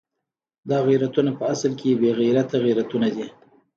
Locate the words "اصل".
1.53-1.71